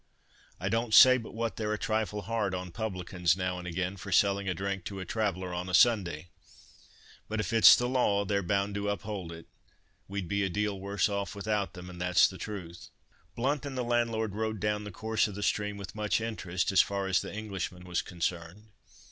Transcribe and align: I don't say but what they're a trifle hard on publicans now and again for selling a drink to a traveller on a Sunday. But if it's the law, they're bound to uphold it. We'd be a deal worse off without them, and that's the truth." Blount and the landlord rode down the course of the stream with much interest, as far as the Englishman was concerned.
I 0.59 0.67
don't 0.67 0.95
say 0.95 1.19
but 1.19 1.35
what 1.35 1.57
they're 1.57 1.73
a 1.73 1.77
trifle 1.77 2.23
hard 2.23 2.55
on 2.55 2.71
publicans 2.71 3.37
now 3.37 3.59
and 3.59 3.67
again 3.67 3.97
for 3.97 4.11
selling 4.11 4.49
a 4.49 4.53
drink 4.55 4.83
to 4.85 4.99
a 4.99 5.05
traveller 5.05 5.53
on 5.53 5.69
a 5.69 5.75
Sunday. 5.75 6.29
But 7.29 7.39
if 7.39 7.53
it's 7.53 7.75
the 7.75 7.87
law, 7.87 8.25
they're 8.25 8.41
bound 8.41 8.73
to 8.73 8.89
uphold 8.89 9.31
it. 9.31 9.45
We'd 10.07 10.27
be 10.27 10.43
a 10.43 10.49
deal 10.49 10.79
worse 10.79 11.07
off 11.07 11.35
without 11.35 11.73
them, 11.73 11.87
and 11.87 12.01
that's 12.01 12.27
the 12.27 12.39
truth." 12.39 12.89
Blount 13.35 13.63
and 13.63 13.77
the 13.77 13.83
landlord 13.83 14.33
rode 14.33 14.59
down 14.59 14.85
the 14.85 14.91
course 14.91 15.27
of 15.27 15.35
the 15.35 15.43
stream 15.43 15.77
with 15.77 15.93
much 15.93 16.19
interest, 16.19 16.71
as 16.71 16.81
far 16.81 17.05
as 17.05 17.21
the 17.21 17.31
Englishman 17.31 17.83
was 17.85 18.01
concerned. 18.01 18.69